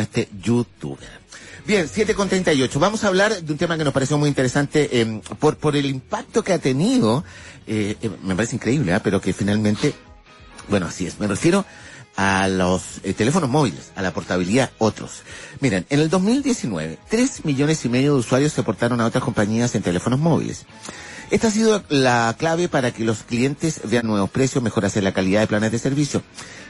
este 0.00 0.28
youtuber. 0.42 1.08
Bien, 1.66 1.86
7 1.86 2.14
con 2.14 2.28
38. 2.28 2.80
Vamos 2.80 3.04
a 3.04 3.08
hablar 3.08 3.42
de 3.42 3.52
un 3.52 3.58
tema 3.58 3.76
que 3.76 3.84
nos 3.84 3.92
pareció 3.92 4.16
muy 4.16 4.28
interesante 4.28 4.88
eh, 5.00 5.20
por, 5.38 5.56
por 5.58 5.76
el 5.76 5.86
impacto 5.86 6.42
que 6.42 6.54
ha 6.54 6.58
tenido. 6.58 7.24
Eh, 7.66 7.96
eh, 8.00 8.10
me 8.22 8.34
parece 8.34 8.56
increíble, 8.56 8.94
¿ah? 8.94 9.02
pero 9.02 9.20
que 9.20 9.34
finalmente, 9.34 9.94
bueno, 10.68 10.86
así 10.86 11.06
es. 11.06 11.20
Me 11.20 11.26
refiero 11.26 11.66
a 12.18 12.48
los 12.48 12.82
eh, 13.04 13.14
teléfonos 13.14 13.48
móviles, 13.48 13.92
a 13.94 14.02
la 14.02 14.12
portabilidad, 14.12 14.72
otros. 14.78 15.22
Miren, 15.60 15.86
en 15.88 16.00
el 16.00 16.10
2019, 16.10 16.98
3 17.08 17.44
millones 17.44 17.84
y 17.84 17.88
medio 17.88 18.14
de 18.14 18.18
usuarios 18.18 18.52
se 18.52 18.64
portaron 18.64 19.00
a 19.00 19.06
otras 19.06 19.22
compañías 19.22 19.72
en 19.76 19.82
teléfonos 19.82 20.18
móviles. 20.18 20.66
Esta 21.30 21.46
ha 21.46 21.50
sido 21.52 21.84
la 21.90 22.34
clave 22.36 22.68
para 22.68 22.90
que 22.90 23.04
los 23.04 23.18
clientes 23.22 23.82
vean 23.84 24.08
nuevos 24.08 24.30
precios, 24.30 24.64
mejorase 24.64 25.00
la 25.00 25.12
calidad 25.12 25.42
de 25.42 25.46
planes 25.46 25.70
de 25.70 25.78
servicio. 25.78 26.22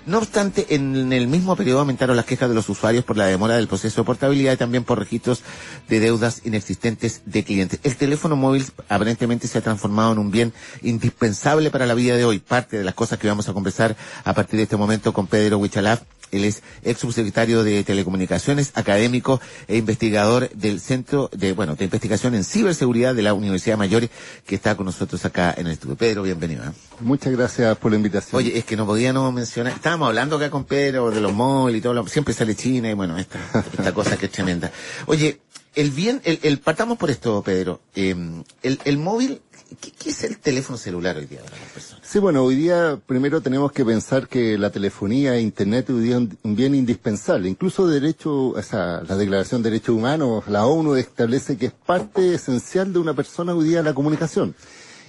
No 0.08 0.16
obstante, 0.16 0.74
en 0.74 1.12
el 1.12 1.28
mismo 1.28 1.54
periodo 1.54 1.80
aumentaron 1.80 2.16
las 2.16 2.24
quejas 2.24 2.48
de 2.48 2.54
los 2.54 2.66
usuarios 2.70 3.04
por 3.04 3.18
la 3.18 3.26
demora 3.26 3.56
del 3.56 3.68
proceso 3.68 4.00
de 4.00 4.06
portabilidad 4.06 4.54
y 4.54 4.56
también 4.56 4.82
por 4.82 4.98
registros 4.98 5.42
de 5.86 6.00
deudas 6.00 6.40
inexistentes 6.46 7.20
de 7.26 7.44
clientes. 7.44 7.78
El 7.82 7.94
teléfono 7.94 8.34
móvil 8.34 8.64
aparentemente 8.88 9.46
se 9.48 9.58
ha 9.58 9.60
transformado 9.60 10.12
en 10.12 10.18
un 10.18 10.30
bien 10.30 10.54
indispensable 10.80 11.70
para 11.70 11.84
la 11.84 11.92
vida 11.92 12.16
de 12.16 12.24
hoy. 12.24 12.38
Parte 12.38 12.78
de 12.78 12.84
las 12.84 12.94
cosas 12.94 13.18
que 13.18 13.28
vamos 13.28 13.50
a 13.50 13.52
conversar 13.52 13.98
a 14.24 14.32
partir 14.32 14.56
de 14.56 14.62
este 14.62 14.78
momento 14.78 15.12
con 15.12 15.26
Pedro 15.26 15.58
Huichalaf, 15.58 16.00
él 16.30 16.44
es 16.44 16.62
ex 16.82 17.00
subsecretario 17.00 17.64
de 17.64 17.84
Telecomunicaciones, 17.84 18.72
académico 18.74 19.40
e 19.66 19.76
investigador 19.76 20.50
del 20.50 20.80
Centro 20.80 21.30
de, 21.32 21.52
bueno, 21.52 21.74
de 21.74 21.84
Investigación 21.84 22.34
en 22.34 22.44
Ciberseguridad 22.44 23.14
de 23.14 23.22
la 23.22 23.34
Universidad 23.34 23.78
Mayor, 23.78 24.08
que 24.46 24.54
está 24.54 24.76
con 24.76 24.86
nosotros 24.86 25.24
acá 25.24 25.54
en 25.56 25.66
el 25.66 25.72
estudio. 25.72 25.96
Pedro, 25.96 26.22
bienvenido. 26.22 26.64
¿eh? 26.64 26.72
Muchas 27.00 27.32
gracias 27.32 27.76
por 27.78 27.92
la 27.92 27.96
invitación. 27.96 28.38
Oye, 28.38 28.58
es 28.58 28.64
que 28.64 28.76
no 28.76 28.86
podíamos 28.86 29.32
mencionar, 29.32 29.72
estábamos 29.72 29.97
hablando 30.06 30.36
acá 30.36 30.50
con 30.50 30.64
Pedro 30.64 31.10
de 31.10 31.20
los 31.20 31.32
móviles 31.32 31.80
y 31.80 31.82
todo, 31.82 32.06
siempre 32.06 32.34
sale 32.34 32.54
China 32.54 32.90
y 32.90 32.94
bueno, 32.94 33.18
esta, 33.18 33.38
esta 33.58 33.92
cosa 33.92 34.16
que 34.16 34.26
es 34.26 34.32
tremenda. 34.32 34.70
Oye, 35.06 35.40
el 35.74 35.90
bien, 35.90 36.20
el, 36.24 36.38
el 36.42 36.58
partamos 36.58 36.98
por 36.98 37.10
esto, 37.10 37.42
Pedro. 37.42 37.80
Eh, 37.94 38.14
el, 38.62 38.80
el 38.84 38.98
móvil 38.98 39.40
¿Qué, 39.80 39.90
¿Qué, 39.90 40.10
es 40.10 40.24
el 40.24 40.38
teléfono 40.38 40.78
celular 40.78 41.18
hoy 41.18 41.26
día 41.26 41.42
para 41.42 41.58
las 41.58 41.68
personas? 41.68 42.06
Sí, 42.06 42.18
bueno, 42.18 42.42
hoy 42.42 42.56
día 42.56 42.98
primero 43.04 43.42
tenemos 43.42 43.70
que 43.70 43.84
pensar 43.84 44.26
que 44.26 44.56
la 44.56 44.70
telefonía 44.70 45.36
e 45.36 45.42
Internet 45.42 45.90
hoy 45.90 46.00
día 46.00 46.16
es 46.16 46.28
un 46.42 46.56
bien 46.56 46.74
indispensable. 46.74 47.50
Incluso 47.50 47.86
derecho, 47.86 48.48
o 48.48 48.62
sea, 48.62 49.02
la 49.06 49.16
Declaración 49.16 49.62
de 49.62 49.70
Derechos 49.70 49.94
Humanos, 49.94 50.44
la 50.48 50.64
ONU 50.64 50.94
establece 50.94 51.58
que 51.58 51.66
es 51.66 51.72
parte 51.72 52.34
esencial 52.34 52.94
de 52.94 52.98
una 52.98 53.12
persona 53.12 53.54
hoy 53.54 53.68
día 53.68 53.82
la 53.82 53.92
comunicación. 53.92 54.54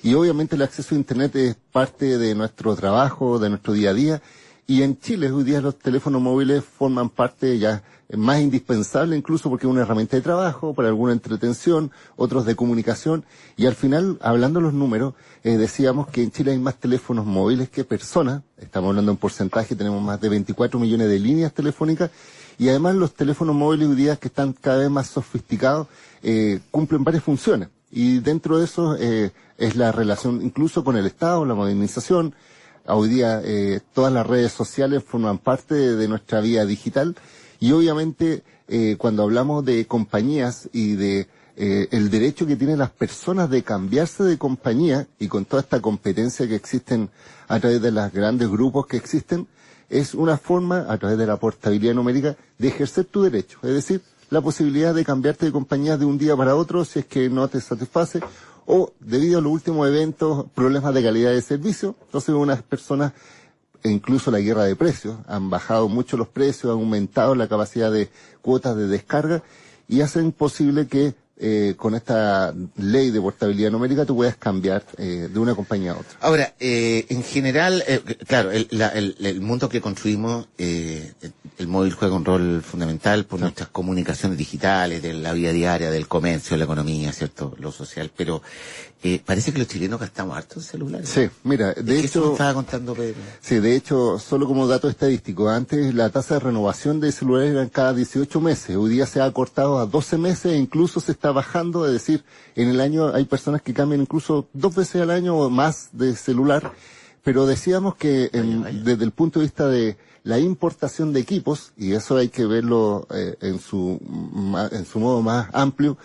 Y 0.03 0.14
obviamente 0.14 0.58
el 0.58 0.62
acceso 0.62 0.94
a 0.94 0.98
Internet 0.98 1.36
es 1.38 1.56
parte 1.72 2.18
de 2.18 2.36
nuestro 2.36 2.76
trabajo, 2.76 3.40
de 3.40 3.50
nuestro 3.50 3.72
día 3.72 3.92
a 3.92 3.94
día. 3.94 4.22
Y 4.70 4.84
en 4.84 5.00
Chile 5.00 5.31
hoy 5.31 5.44
día 5.44 5.62
los 5.62 5.80
teléfonos 5.80 6.22
móviles 6.22 6.64
forman 6.64 7.09
parte 7.09 7.58
ya 7.58 7.81
más 8.16 8.39
indispensable 8.39 9.17
incluso 9.17 9.50
porque 9.50 9.66
es 9.66 9.72
una 9.72 9.81
herramienta 9.81 10.16
de 10.16 10.22
trabajo, 10.22 10.75
para 10.75 10.89
alguna 10.89 11.12
entretención, 11.12 11.89
otros 12.17 12.45
de 12.45 12.56
comunicación. 12.56 13.25
Y 13.58 13.66
al 13.66 13.73
final, 13.73 14.20
hablando 14.22 14.62
los 14.62 14.75
números, 14.75 15.16
eh, 15.44 15.58
decíamos 15.58 16.06
que 16.09 16.22
en 16.22 16.30
Chile 16.30 16.52
hay 16.52 16.59
más 16.59 16.75
teléfonos 16.75 17.25
móviles 17.25 17.72
que 17.72 17.84
personas. 17.84 18.44
Estamos 18.59 18.90
hablando 18.90 19.12
en 19.12 19.17
porcentaje, 19.17 19.75
tenemos 19.75 20.03
más 20.03 20.22
de 20.22 20.30
24 20.30 20.80
millones 20.80 21.09
de 21.09 21.17
líneas 21.17 21.52
telefónicas. 21.52 22.12
Y 22.59 22.70
además 22.70 22.94
los 22.94 23.16
teléfonos 23.16 23.56
móviles 23.56 23.88
hoy 23.88 23.95
día 23.95 24.17
que 24.17 24.28
están 24.28 24.53
cada 24.53 24.78
vez 24.78 24.92
más 24.92 25.08
sofisticados, 25.08 25.88
eh, 26.22 26.59
cumplen 26.70 27.03
varias 27.03 27.23
funciones. 27.23 27.70
Y 27.90 28.20
dentro 28.20 28.59
de 28.59 28.66
eso 28.66 28.95
eh, 29.00 29.31
es 29.58 29.75
la 29.75 29.92
relación 29.92 30.44
incluso 30.44 30.84
con 30.84 30.95
el 30.95 31.08
Estado, 31.08 31.44
la 31.44 31.56
modernización. 31.56 32.36
Hoy 32.92 33.09
día 33.09 33.42
eh, 33.44 33.82
todas 33.94 34.12
las 34.12 34.26
redes 34.26 34.52
sociales 34.52 35.04
forman 35.04 35.38
parte 35.38 35.76
de, 35.76 36.08
nuestra 36.08 36.42
vida 36.42 36.66
digital 36.66 37.16
y 37.59 37.72
obviamente, 37.72 38.44
eh, 38.68 38.96
cuando 38.98 39.22
hablamos 39.23 39.64
de 39.64 39.86
compañías 39.86 40.70
y 40.73 40.94
de 40.96 41.28
eh, 41.56 41.88
el 41.92 42.09
derecho 42.09 42.48
que 42.48 42.56
tienen 42.56 42.80
las 42.80 42.90
personas 42.90 43.52
de 43.52 43.62
cambiarse 43.62 44.23
de 44.23 44.40
compañía 44.40 45.08
y 45.20 45.28
con 45.28 45.46
toda 45.46 45.62
esta 45.62 45.81
competencia 45.81 46.47
que 46.47 46.56
existen 46.56 47.12
a 47.47 47.59
través 47.59 47.80
de 47.80 47.91
los 47.91 48.12
grandes 48.12 48.50
grupos 48.50 48.88
que 48.88 48.97
existen, 48.97 49.47
es 49.90 50.16
una 50.16 50.38
forma, 50.38 50.86
a 50.90 50.97
través 50.97 51.18
de 51.19 51.28
la 51.28 51.38
portabilidad 51.38 51.94
numérica, 51.94 52.38
de 52.58 52.68
ejercer 52.69 53.06
tu 53.06 53.22
derecho. 53.22 53.59
Es 53.62 53.74
decir, 53.74 54.02
la 54.30 54.42
posibilidad 54.42 54.96
de 54.96 55.06
cambiarte 55.06 55.46
de 55.46 55.52
compañía 55.52 55.97
de 55.97 56.06
un 56.06 56.18
día 56.18 56.36
para 56.36 56.56
otro 56.56 56.86
si 56.86 57.00
es 57.00 57.06
que 57.06 57.30
no 57.30 57.47
te 57.47 57.62
satisface 57.62 58.19
o 58.72 58.94
debido 59.00 59.40
a 59.40 59.41
los 59.41 59.52
últimos 59.52 59.88
eventos, 59.88 60.46
problemas 60.53 60.94
de 60.94 61.02
calidad 61.02 61.31
de 61.31 61.41
servicio. 61.41 61.96
Entonces, 62.06 62.35
unas 62.35 62.62
personas 62.62 63.13
e 63.81 63.90
incluso 63.90 64.30
la 64.30 64.40
guerra 64.40 64.66
de 64.66 64.75
precios. 64.75 65.18
Han 65.25 65.50
bajado 65.50 65.90
mucho 65.90 66.18
los 66.18 66.28
precios, 66.28 66.66
han 66.66 66.80
aumentado 66.80 67.34
la 67.34 67.47
capacidad 67.47 67.91
de 67.91 68.09
cuotas 68.44 68.78
de 68.78 68.88
descarga 68.88 69.41
y 69.88 70.02
hacen 70.02 70.31
posible 70.31 70.88
que 70.88 71.16
eh, 71.39 71.73
con 71.77 71.95
esta 71.95 72.53
ley 72.75 73.11
de 73.11 73.22
portabilidad 73.22 73.72
numérica 73.72 74.05
tú 74.05 74.16
puedas 74.16 74.35
cambiar 74.35 74.83
eh, 74.97 75.29
de 75.31 75.39
una 75.39 75.55
compañía 75.55 75.94
a 75.94 75.97
otra. 75.97 76.17
Ahora, 76.19 76.53
eh, 76.59 77.05
en 77.09 77.23
general, 77.23 77.83
eh, 77.88 78.01
claro, 78.27 78.51
el, 78.51 78.67
la, 78.72 78.89
el, 78.89 79.16
el, 79.19 79.39
mundo 79.39 79.69
que 79.69 79.79
construimos, 79.79 80.47
eh, 80.57 81.13
el 81.57 81.67
móvil 81.67 81.94
juega 81.94 82.16
un 82.16 82.25
rol 82.25 82.61
fundamental 82.61 83.25
por 83.25 83.39
sí. 83.39 83.44
nuestras 83.44 83.69
comunicaciones 83.69 84.38
digitales, 84.38 85.01
de 85.01 85.13
la 85.13 85.31
vida 85.33 85.53
diaria, 85.53 85.89
del 85.89 86.07
comercio, 86.07 86.57
la 86.57 86.66
economía, 86.66 87.13
¿cierto? 87.13 87.56
Lo 87.57 87.71
social, 87.71 88.11
pero 88.16 88.41
eh, 89.02 89.22
parece 89.26 89.54
que 89.54 89.60
los 89.60 89.68
chilenos 89.68 90.00
gastamos 90.00 90.36
harto 90.36 90.56
en 90.60 90.62
celulares. 90.62 91.08
Sí, 91.08 91.30
mira, 91.44 91.74
de, 91.74 92.00
hecho... 92.00 92.34
estaba 92.34 92.54
contando 92.54 92.94
Pedro. 92.94 93.16
Sí, 93.40 93.60
de 93.60 93.76
hecho, 93.76 94.20
solo 94.20 94.46
como 94.46 94.68
dato 94.68 94.90
estadístico, 94.90 95.48
antes 95.48 95.94
la 95.94 96.10
tasa 96.10 96.34
de 96.34 96.42
renovación 96.42 97.00
de 97.00 97.14
celulares 97.14 97.52
era 97.52 97.68
cada 97.70 97.94
18 97.94 98.42
meses, 98.42 98.76
hoy 98.76 98.90
día 98.90 99.06
se 99.06 99.22
ha 99.22 99.32
cortado 99.32 99.80
a 99.80 99.86
12 99.86 100.18
meses 100.18 100.52
e 100.52 100.58
incluso 100.58 101.00
se 101.00 101.14
está 101.14 101.32
bajando, 101.32 101.86
es 101.86 101.94
decir, 101.94 102.26
en 102.56 102.68
el 102.68 102.82
año 102.82 103.14
hay 103.14 103.24
personas 103.24 103.62
que 103.62 103.74
cambian 103.74 104.02
incluso 104.02 104.50
dos 104.52 104.76
veces 104.76 105.02
al 105.02 105.12
año 105.12 105.38
o 105.38 105.50
más 105.50 105.90
de 105.94 106.14
celular, 106.16 106.74
pero 107.24 107.46
decíamos 107.46 107.96
que 107.96 108.30
en, 108.34 108.64
vaya, 108.64 108.74
vaya. 108.74 108.84
desde 108.84 109.06
el 109.06 109.12
punto 109.12 109.40
de 109.40 109.46
vista 109.46 109.68
de 109.68 109.98
la 110.24 110.40
importación 110.40 111.14
de 111.14 111.22
equipos, 111.22 111.72
y 111.78 111.94
eso 111.94 112.18
hay 112.18 112.28
que 112.28 112.46
verlo 112.46 113.08
eh, 113.14 113.38
en, 113.42 113.60
su, 113.60 113.98
en 114.72 114.86
su 114.86 115.00
modo 115.00 115.22
más 115.22 115.48
amplio, 115.54 115.98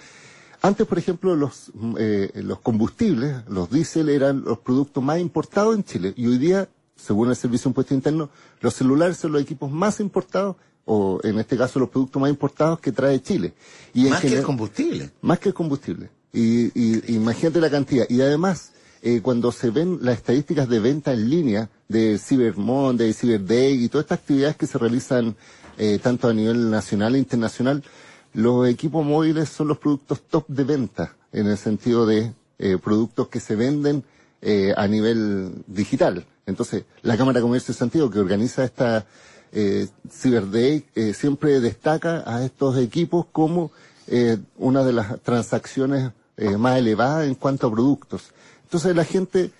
antes, 0.64 0.86
por 0.86 0.98
ejemplo, 0.98 1.36
los, 1.36 1.70
eh, 1.98 2.30
los 2.36 2.58
combustibles, 2.60 3.36
los 3.48 3.70
diésel, 3.70 4.08
eran 4.08 4.44
los 4.44 4.58
productos 4.60 5.04
más 5.04 5.20
importados 5.20 5.76
en 5.76 5.84
Chile. 5.84 6.14
Y 6.16 6.26
hoy 6.26 6.38
día, 6.38 6.70
según 6.97 7.28
el 7.28 7.36
Servicio 7.36 7.64
de 7.64 7.70
Impuesto 7.72 7.92
Interno, 7.92 8.30
los 8.62 8.72
celulares 8.72 9.19
son 9.19 9.32
los 9.32 9.42
equipos 9.42 9.70
más 9.70 10.00
importados, 10.00 10.56
o 10.86 11.20
en 11.22 11.38
este 11.38 11.58
caso 11.58 11.78
los 11.78 11.91
productos 11.91 12.20
más 12.20 12.30
importados 12.30 12.80
que 12.80 12.92
trae 12.92 13.20
Chile. 13.20 13.52
Y 13.92 14.04
más 14.04 14.20
general, 14.20 14.22
que 14.22 14.38
el 14.38 14.42
combustible. 14.42 15.10
Más 15.20 15.38
que 15.38 15.48
el 15.50 15.54
combustible. 15.54 16.08
Y, 16.32 16.66
y, 16.75 17.14
imagínate 17.14 17.60
la 17.60 17.70
cantidad. 17.70 18.06
Y 18.08 18.22
además, 18.22 18.72
eh, 19.02 19.20
cuando 19.20 19.52
se 19.52 19.69
ven 19.69 19.98
las 20.00 20.16
estadísticas 20.16 20.66
de 20.66 20.81
venta 20.81 21.12
en 21.12 21.28
línea 21.28 21.69
de 21.88 22.19
Cyber 22.19 22.56
Monday, 22.56 23.12
Cyber 23.12 23.44
Day 23.44 23.84
y 23.84 23.91
todas 23.91 24.06
estas 24.06 24.20
actividades 24.20 24.56
que 24.56 24.66
se 24.66 24.78
realizan 24.78 25.36
eh, 25.76 25.98
tanto 26.02 26.26
a 26.26 26.32
nivel 26.32 26.70
nacional 26.70 27.16
e 27.16 27.19
internacional, 27.19 27.84
los 28.34 28.68
equipos 28.68 29.04
móviles 29.04 29.48
son 29.48 29.68
los 29.68 29.78
productos 29.78 30.22
top 30.28 30.46
de 30.48 30.64
venta, 30.64 31.16
en 31.32 31.46
el 31.46 31.56
sentido 31.56 32.04
de 32.04 32.32
eh, 32.58 32.78
productos 32.82 33.28
que 33.28 33.40
se 33.40 33.56
venden 33.56 34.04
eh, 34.42 34.74
a 34.76 34.86
nivel 34.86 35.64
digital. 35.66 36.26
Entonces, 36.46 36.84
la 37.02 37.16
Cámara 37.16 37.38
de 37.38 37.42
Comercio 37.42 37.72
de 37.72 37.78
Santiago, 37.78 38.10
que 38.10 38.18
organiza 38.18 38.64
esta 38.64 39.06
eh, 39.52 39.88
Cyber 40.10 40.50
Day, 40.50 40.84
eh, 40.94 41.14
siempre 41.14 41.60
destaca 41.60 42.24
a 42.26 42.44
estos 42.44 42.76
equipos 42.76 43.26
como 43.32 43.70
eh, 44.08 44.38
una 44.56 44.84
de 44.84 44.92
las 44.92 45.20
transacciones 45.22 46.12
más 46.58 46.78
elevadas 46.78 47.28
en 47.28 47.36
cuanto 47.36 47.68
a 47.68 47.70
productos. 47.70 48.32
Entonces, 48.64 48.96
la 48.96 49.04
gente, 49.04 49.52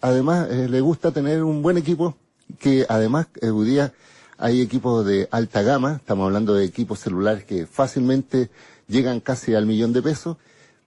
además, 0.00 0.48
le 0.48 0.80
gusta 0.80 1.12
tener 1.12 1.44
un 1.44 1.60
buen 1.60 1.76
equipo 1.76 2.16
que 2.58 2.86
además 2.88 3.26
hoy 3.42 3.66
día 3.66 3.92
hay 4.40 4.62
equipos 4.62 5.04
de 5.04 5.28
alta 5.30 5.60
gama, 5.60 5.96
estamos 5.96 6.24
hablando 6.24 6.54
de 6.54 6.64
equipos 6.64 6.98
celulares 6.98 7.44
que 7.44 7.66
fácilmente 7.66 8.50
llegan 8.88 9.20
casi 9.20 9.54
al 9.54 9.66
millón 9.66 9.92
de 9.92 10.00
pesos, 10.00 10.38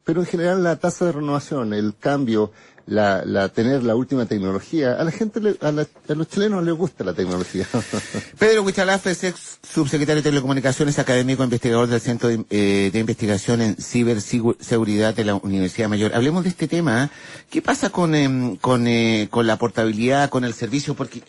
pero 0.04 0.22
en 0.22 0.26
general 0.26 0.64
la 0.64 0.78
tasa 0.78 1.06
de 1.06 1.12
renovación, 1.12 1.72
el 1.74 1.96
cambio, 1.96 2.52
la, 2.86 3.24
la 3.26 3.50
tener 3.50 3.84
la 3.84 3.96
última 3.96 4.26
tecnología, 4.26 4.94
a 4.94 5.04
la 5.04 5.12
gente, 5.12 5.40
le, 5.40 5.56
a, 5.62 5.72
la, 5.72 5.88
a, 6.10 6.14
los 6.14 6.28
chilenos 6.28 6.64
les 6.64 6.74
gusta 6.76 7.04
la 7.04 7.14
tecnología. 7.14 7.68
Pedro 8.40 8.64
Huichalaf 8.64 9.08
es 9.08 9.24
ex 9.24 9.60
subsecretario 9.64 10.22
de 10.22 10.30
Telecomunicaciones, 10.30 11.00
académico 11.00 11.44
investigador 11.44 11.88
del 11.88 12.02
Centro 12.02 12.30
de, 12.30 12.44
eh, 12.50 12.90
de 12.92 13.00
Investigación 13.00 13.62
en 13.62 13.76
Ciberseguridad 13.78 15.14
de 15.16 15.26
la 15.26 15.36
Universidad 15.36 15.90
Mayor. 15.90 16.14
Hablemos 16.14 16.44
de 16.44 16.50
este 16.50 16.68
tema. 16.68 17.10
¿Qué 17.50 17.62
pasa 17.62 17.90
con, 17.90 18.16
eh, 18.16 18.58
con, 18.60 18.88
eh, 18.88 19.28
con 19.30 19.48
la 19.48 19.58
portabilidad, 19.58 20.30
con 20.30 20.44
el 20.44 20.54
servicio? 20.54 20.94
Porque 20.94 21.22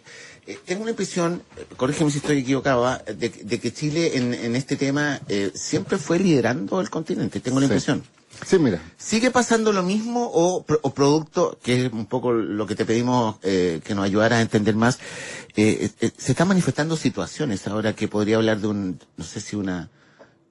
eh, 0.47 0.59
tengo 0.65 0.83
una 0.83 0.91
impresión, 0.91 1.43
corrígeme 1.77 2.11
si 2.11 2.19
estoy 2.19 2.39
equivocado, 2.39 2.87
¿ah? 2.87 3.01
de, 3.07 3.31
de 3.31 3.61
que 3.61 3.73
Chile 3.73 4.19
en, 4.19 4.35
en 4.35 4.57
este 4.57 4.77
tema 4.77 5.21
eh, 5.29 5.51
siempre 5.55 5.97
fue 5.97 6.19
liderando 6.19 6.81
el 6.83 6.91
continente, 6.91 7.41
tengo 7.41 7.61
la 7.61 7.67
impresión. 7.67 8.03
Sí. 8.45 8.59
Mira. 8.59 8.81
¿Sigue 8.97 9.31
pasando 9.31 9.73
lo 9.73 9.83
mismo 9.83 10.31
o, 10.33 10.65
producto, 10.65 11.59
que 11.63 11.87
es 11.87 11.93
un 11.93 12.07
poco 12.07 12.33
lo 12.33 12.67
que 12.67 12.75
te 12.75 12.85
pedimos 12.85 13.37
eh, 13.43 13.81
que 13.85 13.95
nos 13.95 14.05
ayudara 14.05 14.37
a 14.37 14.41
entender 14.41 14.75
más, 14.75 14.99
eh, 15.57 15.91
eh, 16.01 16.11
se 16.17 16.33
están 16.33 16.49
manifestando 16.49 16.97
situaciones 16.97 17.67
ahora 17.67 17.95
que 17.95 18.09
podría 18.09 18.37
hablar 18.37 18.59
de 18.61 18.69
un, 18.69 19.01
no 19.17 19.25
sé 19.25 19.41
si 19.41 19.57
una 19.57 19.91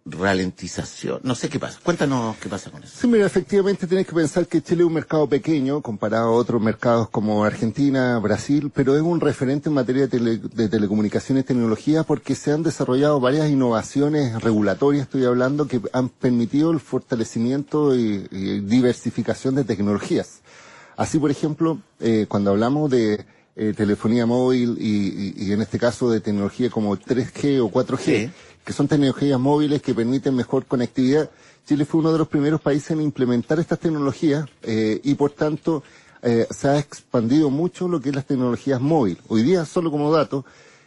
ralentización. 0.05 1.19
No 1.23 1.35
sé 1.35 1.49
qué 1.49 1.59
pasa. 1.59 1.79
Cuéntanos 1.81 2.35
qué 2.37 2.49
pasa 2.49 2.69
con 2.69 2.83
eso. 2.83 2.93
Sí, 2.99 3.07
mira, 3.07 3.25
efectivamente 3.25 3.87
tienes 3.87 4.05
que 4.05 4.13
pensar 4.13 4.47
que 4.47 4.61
Chile 4.61 4.81
es 4.81 4.87
un 4.87 4.93
mercado 4.93 5.27
pequeño 5.27 5.81
comparado 5.81 6.25
a 6.25 6.31
otros 6.31 6.61
mercados 6.61 7.09
como 7.09 7.43
Argentina, 7.45 8.19
Brasil, 8.19 8.71
pero 8.73 8.95
es 8.95 9.01
un 9.01 9.21
referente 9.21 9.69
en 9.69 9.75
materia 9.75 10.07
de, 10.07 10.69
telecomunicaciones 10.69 11.43
y 11.43 11.47
tecnología 11.47 12.03
porque 12.03 12.35
se 12.35 12.51
han 12.51 12.63
desarrollado 12.63 13.19
varias 13.19 13.49
innovaciones 13.49 14.41
regulatorias, 14.41 15.03
estoy 15.03 15.25
hablando, 15.25 15.67
que 15.67 15.81
han 15.93 16.09
permitido 16.09 16.71
el 16.71 16.79
fortalecimiento 16.79 17.95
y, 17.95 18.27
diversificación 18.63 19.55
de 19.55 19.63
tecnologías. 19.63 20.41
Así, 20.95 21.17
por 21.17 21.31
ejemplo, 21.31 21.79
eh, 21.99 22.25
cuando 22.27 22.51
hablamos 22.51 22.89
de 22.89 23.25
eh, 23.55 23.73
telefonía 23.77 24.25
móvil 24.25 24.77
y, 24.79 25.51
en 25.51 25.61
este 25.61 25.77
caso 25.77 26.09
de 26.09 26.19
tecnología 26.19 26.71
como 26.71 26.97
3G 26.97 27.61
o 27.61 27.69
4G, 27.69 28.31
que 28.63 28.73
son 28.73 28.87
tecnologías 28.87 29.39
móviles 29.39 29.81
que 29.81 29.93
permiten 29.93 30.35
mejor 30.35 30.65
conectividad. 30.65 31.29
Chile 31.65 31.85
fue 31.85 32.01
uno 32.01 32.11
de 32.11 32.17
los 32.17 32.27
primeros 32.27 32.61
países 32.61 32.91
en 32.91 33.01
implementar 33.01 33.59
estas 33.59 33.79
tecnologías 33.79 34.45
eh, 34.63 34.99
y 35.03 35.15
por 35.15 35.31
tanto 35.31 35.83
eh, 36.21 36.47
se 36.49 36.67
ha 36.67 36.79
expandido 36.79 37.49
mucho 37.49 37.87
lo 37.87 37.99
que 37.99 38.09
es 38.09 38.15
las 38.15 38.25
tecnologías 38.25 38.79
móviles. 38.79 39.23
Hoy 39.27 39.43
día, 39.43 39.65
solo 39.65 39.91
como 39.91 40.11
dato, 40.11 40.45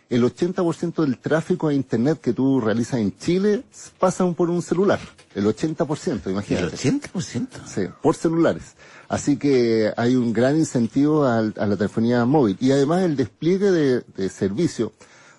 el 0.09 0.23
80% 0.23 1.03
del 1.03 1.19
tráfico 1.19 1.69
a 1.69 1.75
Internet 1.75 2.21
que 2.21 2.33
tú 2.33 2.61
realizas 2.61 3.01
en 3.01 3.17
Chile 3.19 3.65
pasa 3.99 4.25
por 4.33 4.51
un 4.51 4.63
celular. 4.63 5.01
El 5.35 5.45
80%, 5.47 6.31
imagínate. 6.31 6.89
¿El 6.89 7.01
80%? 7.01 7.49
Sí, 7.67 7.83
por 8.01 8.15
celulares. 8.15 8.75
Así 9.09 9.37
que 9.37 9.93
hay 9.97 10.17
un 10.17 10.33
gran 10.33 10.57
incentivo 10.57 11.25
a, 11.25 11.43
la 11.43 11.77
telefonía 11.77 12.25
móvil. 12.25 12.57
Y 12.61 12.71
además 12.71 13.03
el 13.03 13.17
despliegue 13.17 13.71
de, 13.71 14.01
de 14.17 14.29
servicio 14.29 14.93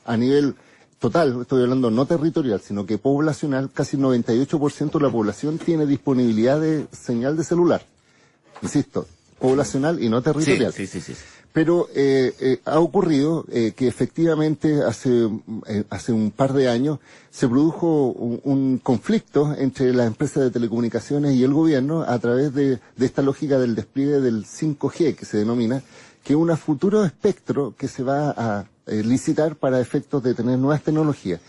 a 0.06 0.18
nivel 0.18 0.56
total, 1.00 1.42
estoy 1.42 1.64
hablando 1.64 1.92
no 1.92 2.06
territorial, 2.06 2.62
sino 2.62 2.86
que 2.86 2.98
poblacional, 2.98 3.70
casi 3.72 3.98
98% 3.98 4.92
de 4.92 5.00
la 5.00 5.12
población 5.12 5.58
tiene 5.58 5.86
disponibilidad 5.86 6.60
de 6.60 6.88
señal 6.92 7.38
de 7.38 7.44
celular. 7.44 7.82
Insisto, 8.62 9.08
poblacional 9.40 10.02
y 10.02 10.10
no 10.10 10.22
territorial. 10.22 10.74
Sí, 10.74 10.88
sí, 10.88 11.02
sí. 11.02 11.14
Pero 11.54 11.90
eh, 11.96 12.36
eh, 12.40 12.60
ha 12.66 12.80
ocurrido 12.80 13.44
eh, 13.52 13.74
que 13.76 13.88
efectivamente 13.88 14.84
hace, 14.84 15.28
hace 15.90 16.12
un 16.12 16.30
par 16.30 16.54
de 16.54 16.70
años 16.70 17.00
se 17.32 17.48
produjo 17.48 18.10
un, 18.10 18.80
conflicto 18.84 19.56
entre 19.58 19.92
las 19.94 20.06
empresas 20.06 20.44
de 20.44 20.52
telecomunicaciones 20.52 21.34
y 21.34 21.44
el 21.44 21.54
gobierno 21.54 22.04
a 22.04 22.20
través 22.20 22.54
de, 22.54 22.80
de 22.96 23.06
esta 23.06 23.24
lógica 23.24 23.58
del 23.58 23.74
despliegue 23.74 24.20
del 24.20 24.46
5G 24.46 25.16
que 25.16 25.26
se 25.26 25.38
denomina, 25.38 25.82
que 26.24 26.34
es 26.34 26.38
un 26.38 26.56
futuro 26.58 27.04
espectro 27.04 27.74
que 27.76 27.88
se 27.88 28.04
va 28.04 28.36
a 28.38 28.66
eh, 28.88 29.04
licitar 29.04 29.56
para 29.56 29.80
efectos 29.80 30.24
de 30.24 30.34
tener 30.34 30.58
nuevas 30.58 30.82
tecnologías. 30.82 31.42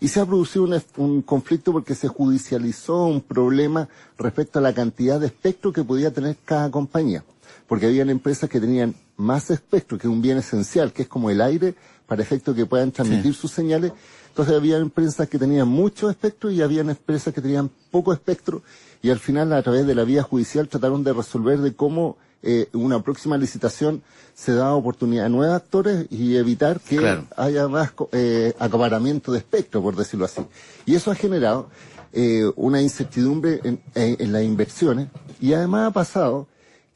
Y 0.00 0.08
se 0.08 0.20
ha 0.20 0.26
producido 0.26 0.68
un, 0.96 1.22
conflicto 1.22 1.72
porque 1.72 1.94
se 1.94 2.08
judicializó 2.08 3.04
un 3.04 3.20
problema 3.20 3.88
respecto 4.18 4.58
a 4.58 4.62
la 4.62 4.74
cantidad 4.74 5.18
de 5.18 5.26
espectro 5.26 5.72
que 5.72 5.84
podía 5.84 6.12
tener 6.12 6.36
cada 6.44 6.70
compañía. 6.70 7.24
Porque 7.66 7.86
habían 7.86 8.10
empresas 8.10 8.50
que 8.50 8.60
tenían 8.60 8.94
más 9.16 9.50
espectro, 9.50 9.98
que 9.98 10.06
es 10.06 10.12
un 10.12 10.20
bien 10.20 10.38
esencial, 10.38 10.92
que 10.92 11.02
es 11.02 11.08
como 11.08 11.30
el 11.30 11.40
aire, 11.40 11.74
para 12.06 12.22
efectos 12.22 12.54
que 12.54 12.66
puedan 12.66 12.92
transmitir 12.92 13.34
sus 13.34 13.50
señales. 13.50 13.92
Entonces 14.28 14.54
había 14.54 14.76
empresas 14.76 15.28
que 15.28 15.38
tenían 15.38 15.66
mucho 15.66 16.10
espectro 16.10 16.50
y 16.50 16.60
había 16.60 16.82
empresas 16.82 17.32
que 17.32 17.40
tenían 17.40 17.70
poco 17.90 18.12
espectro. 18.12 18.62
Y 19.02 19.10
al 19.10 19.18
final, 19.18 19.52
a 19.52 19.62
través 19.62 19.86
de 19.86 19.94
la 19.94 20.04
vía 20.04 20.22
judicial, 20.22 20.68
trataron 20.68 21.02
de 21.04 21.14
resolver 21.14 21.58
de 21.60 21.74
cómo 21.74 22.18
eh, 22.46 22.68
una 22.72 23.02
próxima 23.02 23.36
licitación 23.36 24.02
se 24.34 24.52
da 24.54 24.74
oportunidad 24.74 25.26
a 25.26 25.28
nuevos 25.28 25.56
actores 25.56 26.06
y 26.10 26.36
evitar 26.36 26.80
que 26.80 27.20
haya 27.36 27.68
más 27.68 27.92
eh, 28.12 28.54
acaparamiento 28.58 29.32
de 29.32 29.38
espectro, 29.38 29.82
por 29.82 29.96
decirlo 29.96 30.26
así. 30.26 30.42
Y 30.84 30.94
eso 30.94 31.10
ha 31.10 31.14
generado 31.14 31.68
eh, 32.12 32.50
una 32.56 32.80
incertidumbre 32.80 33.60
en, 33.64 33.80
en, 33.94 34.32
las 34.32 34.42
inversiones 34.42 35.08
y 35.40 35.52
además 35.52 35.88
ha 35.88 35.90
pasado 35.90 36.46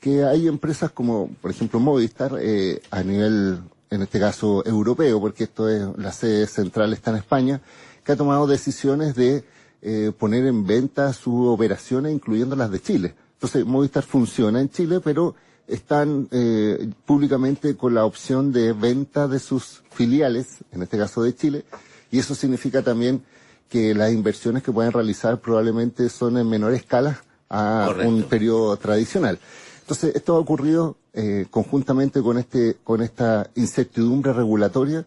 que 0.00 0.24
hay 0.24 0.48
empresas 0.48 0.90
como, 0.90 1.28
por 1.42 1.50
ejemplo, 1.50 1.78
Movistar, 1.78 2.38
eh, 2.40 2.80
a 2.90 3.02
nivel, 3.02 3.60
en 3.90 4.02
este 4.02 4.18
caso, 4.18 4.64
europeo, 4.64 5.20
porque 5.20 5.44
esto 5.44 5.68
es, 5.68 5.82
la 5.98 6.10
sede 6.12 6.46
central 6.46 6.92
está 6.92 7.10
en 7.10 7.18
España, 7.18 7.60
que 8.02 8.12
ha 8.12 8.16
tomado 8.16 8.46
decisiones 8.46 9.14
de 9.14 9.44
eh, 9.82 10.12
poner 10.18 10.46
en 10.46 10.66
venta 10.66 11.12
sus 11.12 11.48
operaciones, 11.48 12.12
incluyendo 12.12 12.56
las 12.56 12.70
de 12.70 12.80
Chile. 12.80 13.14
Entonces, 13.40 13.64
Movistar 13.64 14.02
funciona 14.02 14.60
en 14.60 14.68
Chile, 14.68 15.00
pero 15.02 15.34
están 15.66 16.28
eh, 16.30 16.90
públicamente 17.06 17.74
con 17.74 17.94
la 17.94 18.04
opción 18.04 18.52
de 18.52 18.74
venta 18.74 19.28
de 19.28 19.38
sus 19.38 19.82
filiales, 19.90 20.58
en 20.72 20.82
este 20.82 20.98
caso 20.98 21.22
de 21.22 21.34
Chile, 21.34 21.64
y 22.10 22.18
eso 22.18 22.34
significa 22.34 22.82
también 22.82 23.22
que 23.70 23.94
las 23.94 24.12
inversiones 24.12 24.62
que 24.62 24.72
pueden 24.72 24.92
realizar 24.92 25.40
probablemente 25.40 26.10
son 26.10 26.36
en 26.36 26.50
menor 26.50 26.74
escala 26.74 27.24
a 27.48 27.94
un 28.04 28.24
periodo 28.24 28.76
tradicional. 28.76 29.38
Entonces, 29.80 30.14
esto 30.14 30.36
ha 30.36 30.38
ocurrido 30.38 30.98
eh, 31.14 31.46
conjuntamente 31.50 32.20
con 32.20 32.36
este, 32.36 32.76
con 32.84 33.00
esta 33.00 33.48
incertidumbre 33.54 34.34
regulatoria 34.34 35.06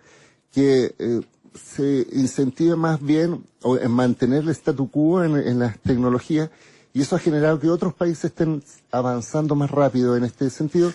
que 0.52 0.96
eh, 0.98 1.22
se 1.54 2.08
incentiva 2.14 2.76
más 2.78 3.00
bien 3.00 3.46
en 3.64 3.92
mantener 3.92 4.42
el 4.42 4.50
statu 4.50 4.90
quo 4.90 5.24
en, 5.24 5.38
en 5.38 5.60
las 5.60 5.78
tecnologías 5.78 6.50
y 6.94 7.02
eso 7.02 7.16
ha 7.16 7.20
generado 7.20 7.60
que 7.60 7.70
otros 7.70 7.94
países 7.94 8.26
estén 8.26 8.64
avanzando 8.92 9.56
más 9.56 9.72
rápido 9.72 10.16
en 10.16 10.24
este 10.24 10.50
sentido. 10.52 10.94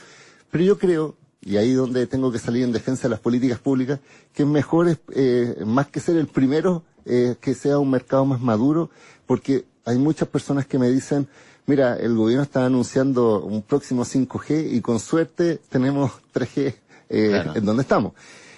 Pero 0.51 0.65
yo 0.65 0.79
creo, 0.79 1.17
y 1.41 1.57
ahí 1.57 1.73
donde 1.73 2.07
tengo 2.07 2.31
que 2.31 2.39
salir 2.39 2.63
en 2.63 2.73
defensa 2.73 3.03
de 3.05 3.11
las 3.11 3.21
políticas 3.21 3.59
públicas, 3.59 3.99
que 4.33 4.45
es 4.45 4.49
mejor, 4.49 4.97
eh, 5.15 5.57
más 5.67 5.89
que 5.89 5.99
ser 5.99 6.17
el 6.17 6.29
primero, 6.29 6.85
eh, 7.05 7.35
que 7.41 7.55
sea 7.55 7.79
un 7.79 7.91
mercado 7.91 8.25
más 8.25 8.41
maduro, 8.41 8.91
porque 9.27 9.65
hay 9.85 9.99
muchas 9.99 10.29
personas 10.29 10.67
que 10.67 10.79
me 10.79 10.89
dicen, 10.89 11.27
mira, 11.67 11.97
el 11.97 12.15
gobierno 12.15 12.45
está 12.45 12.65
anunciando 12.65 13.43
un 13.43 13.63
próximo 13.63 14.05
5G 14.05 14.73
y 14.73 14.81
con 14.81 15.01
suerte 15.01 15.61
tenemos 15.69 16.13
3G 16.33 16.75
eh, 17.09 17.45
en 17.57 17.65
donde 17.65 17.83
estamos. 17.83 18.13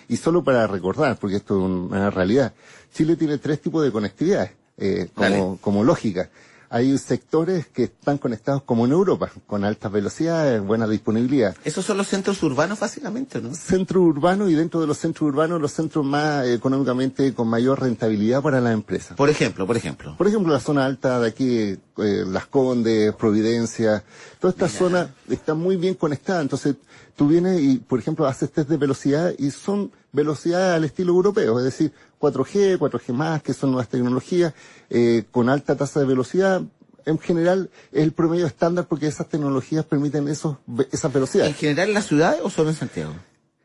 Y 0.09 0.17
solo 0.17 0.45
para 0.45 0.67
recordar, 0.67 1.17
porque 1.19 1.37
esto 1.37 1.57
es 1.57 1.65
una 1.65 2.11
realidad, 2.11 2.53
Chile 2.93 3.17
tiene 3.17 3.39
tres 3.39 3.63
tipos 3.63 3.83
de 3.83 3.93
conectividad, 3.93 4.51
eh, 4.77 5.09
como, 5.15 5.57
como 5.59 5.85
lógica 5.85 6.29
hay 6.73 6.97
sectores 6.99 7.67
que 7.67 7.85
están 7.85 8.17
conectados 8.17 8.63
como 8.63 8.87
en 8.87 8.93
Europa, 8.93 9.29
con 9.49 9.65
altas 9.65 9.91
velocidades, 9.91 10.63
buena 10.63 10.87
disponibilidad. 10.87 11.57
Esos 11.65 11.85
son 11.85 11.97
los 11.99 12.07
centros 12.07 12.41
urbanos 12.45 12.79
básicamente, 12.79 13.41
¿no? 13.41 13.53
Centros 13.55 14.05
urbanos 14.05 14.49
y 14.51 14.55
dentro 14.55 14.81
de 14.81 14.87
los 14.87 14.97
centros 14.97 15.29
urbanos 15.29 15.61
los 15.61 15.73
centros 15.73 16.05
más 16.05 16.47
económicamente 16.47 17.35
con 17.35 17.49
mayor 17.49 17.81
rentabilidad 17.81 18.41
para 18.41 18.61
las 18.61 18.73
empresas. 18.73 19.17
Por 19.17 19.29
ejemplo, 19.29 19.67
por 19.67 19.77
ejemplo. 19.77 20.17
Por 20.17 20.29
ejemplo, 20.29 20.53
la 20.53 20.61
zona 20.61 20.87
alta 20.87 21.19
de 21.19 21.29
aquí, 21.29 21.59
eh, 21.59 22.25
Las 22.29 22.47
Condes, 22.47 23.13
Providencia, 23.17 24.05
toda 24.39 24.53
esta 24.53 24.69
zona 24.69 25.13
está 25.29 25.55
muy 25.55 25.75
bien 25.75 25.95
conectada, 25.95 26.41
entonces 26.41 26.77
tú 27.21 27.29
vienes 27.29 27.61
y, 27.61 27.77
por 27.77 27.99
ejemplo, 27.99 28.27
haces 28.27 28.51
test 28.51 28.71
de 28.71 28.79
velocidad 28.79 29.35
y 29.37 29.51
son 29.51 29.93
velocidades 30.11 30.75
al 30.75 30.85
estilo 30.85 31.13
europeo, 31.13 31.59
es 31.59 31.67
decir, 31.67 31.93
4G, 32.19 32.79
4G 32.79 33.13
más, 33.13 33.43
que 33.43 33.53
son 33.53 33.73
nuevas 33.73 33.91
tecnologías, 33.91 34.55
eh, 34.89 35.25
con 35.31 35.51
alta 35.51 35.77
tasa 35.77 36.01
de 36.01 36.07
velocidad. 36.07 36.63
En 37.05 37.19
general, 37.19 37.69
es 37.93 38.05
el 38.05 38.13
promedio 38.13 38.47
estándar 38.47 38.87
porque 38.89 39.07
esas 39.07 39.29
tecnologías 39.29 39.85
permiten 39.85 40.29
esos, 40.29 40.57
esas 40.91 41.13
velocidades. 41.13 41.53
¿En 41.53 41.59
general 41.59 41.89
en 41.89 41.95
las 41.95 42.07
ciudades 42.07 42.41
o 42.43 42.49
solo 42.49 42.71
en 42.71 42.77
Santiago? 42.77 43.13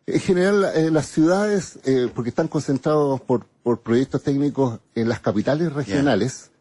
En 0.06 0.20
general, 0.20 0.72
en 0.76 0.94
las 0.94 1.06
ciudades, 1.06 1.80
eh, 1.86 2.10
porque 2.14 2.32
están 2.32 2.50
concentrados 2.50 3.22
por, 3.22 3.46
por 3.64 3.80
proyectos 3.80 4.22
técnicos 4.22 4.82
en 4.96 5.08
las 5.08 5.22
capitales 5.22 5.72
regionales, 5.72 6.52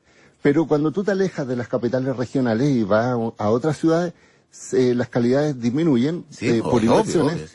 pero 0.42 0.68
cuando 0.68 0.92
tú 0.92 1.02
te 1.02 1.10
alejas 1.10 1.48
de 1.48 1.56
las 1.56 1.66
capitales 1.66 2.16
regionales 2.16 2.70
y 2.70 2.84
vas 2.84 3.16
a, 3.36 3.50
otras 3.50 3.78
ciudades, 3.78 4.12
las 4.72 5.08
calidades 5.08 5.60
disminuyen 5.60 6.24
eh, 6.40 6.60
por 6.62 6.82
inversiones. 6.82 7.52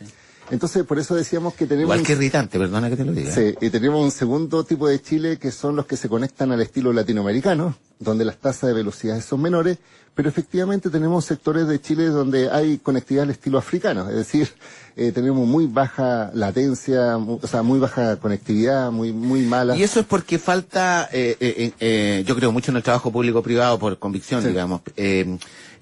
Entonces, 0.52 0.84
por 0.84 0.98
eso 0.98 1.16
decíamos 1.16 1.54
que 1.54 1.66
tenemos... 1.66 1.94
Igual 1.94 2.06
que 2.06 2.14
irritante, 2.14 2.58
perdona 2.58 2.90
que 2.90 2.96
te 2.96 3.06
lo 3.06 3.12
diga. 3.12 3.32
Sí, 3.32 3.54
y 3.62 3.70
tenemos 3.70 4.04
un 4.04 4.12
segundo 4.12 4.64
tipo 4.64 4.88
de 4.88 5.00
Chile 5.02 5.38
que 5.38 5.52
son 5.52 5.76
los 5.76 5.86
que 5.86 5.96
se 5.96 6.10
conectan 6.10 6.52
al 6.52 6.62
estilo 6.62 6.92
latinoamericano, 6.92 7.76
donde 8.00 8.26
las 8.26 8.38
tasas 8.38 8.70
de 8.70 8.74
velocidad 8.74 9.22
son 9.22 9.42
menores, 9.42 9.78
pero 10.16 10.28
efectivamente 10.28 10.90
tenemos 10.90 11.24
sectores 11.26 11.68
de 11.68 11.80
Chile 11.80 12.08
donde 12.08 12.50
hay 12.50 12.80
conectividad 12.80 13.24
al 13.24 13.30
estilo 13.30 13.58
africano, 13.58 14.10
es 14.10 14.16
decir, 14.16 14.50
eh, 14.98 15.12
tenemos 15.14 15.48
muy 15.48 15.66
baja 15.68 16.32
latencia, 16.34 17.16
o 17.16 17.48
sea, 17.48 17.62
muy 17.62 17.80
baja 17.80 18.18
conectividad, 18.18 18.92
muy 18.92 19.14
muy 19.14 19.44
mala. 19.44 19.78
Y 19.78 19.84
eso 19.84 20.02
es 20.02 20.06
porque 20.06 20.38
falta, 20.38 21.08
eh, 21.14 21.72
eh, 21.80 22.24
yo 22.28 22.36
creo 22.36 22.52
mucho 22.52 22.72
en 22.72 22.78
el 22.78 22.84
trabajo 22.84 23.12
público-privado 23.12 23.80
por 23.80 23.98
convicción, 23.98 24.44
digamos 24.44 24.82